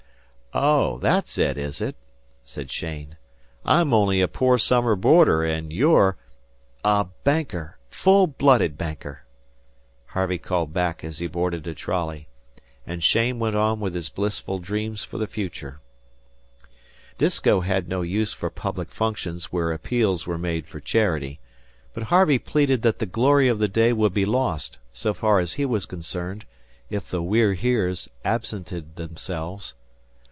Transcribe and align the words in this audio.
"Oh, 0.53 0.97
that's 0.97 1.37
it, 1.37 1.57
is 1.57 1.79
it," 1.79 1.95
said 2.43 2.67
Cheyne. 2.69 3.15
"I'm 3.63 3.93
only 3.93 4.19
a 4.19 4.27
poor 4.27 4.57
summer 4.57 4.97
boarder, 4.97 5.45
and 5.45 5.71
you're" 5.71 6.17
"A 6.99 7.05
Banker 7.23 7.77
full 7.89 8.27
blooded 8.27 8.77
Banker," 8.77 9.23
Harvey 10.07 10.37
called 10.37 10.73
back 10.73 11.05
as 11.05 11.19
he 11.19 11.27
boarded 11.27 11.65
a 11.67 11.73
trolley, 11.73 12.27
and 12.85 13.01
Cheyne 13.01 13.39
went 13.39 13.55
on 13.55 13.79
with 13.79 13.93
his 13.95 14.09
blissful 14.09 14.59
dreams 14.59 15.05
for 15.05 15.17
the 15.17 15.25
future. 15.25 15.79
Disko 17.17 17.61
had 17.61 17.87
no 17.87 18.01
use 18.01 18.33
for 18.33 18.49
public 18.49 18.89
functions 18.91 19.53
where 19.53 19.71
appeals 19.71 20.27
were 20.27 20.37
made 20.37 20.67
for 20.67 20.81
charity, 20.81 21.39
but 21.93 22.03
Harvey 22.11 22.39
pleaded 22.39 22.81
that 22.81 22.99
the 22.99 23.05
glory 23.05 23.47
of 23.47 23.59
the 23.59 23.69
day 23.69 23.93
would 23.93 24.13
be 24.13 24.25
lost, 24.25 24.79
so 24.91 25.13
far 25.13 25.39
as 25.39 25.53
he 25.53 25.63
was 25.63 25.85
concerned, 25.85 26.43
if 26.89 27.09
the 27.09 27.21
We're 27.21 27.53
Heres 27.53 28.09
absented 28.25 28.97
themselves. 28.97 29.75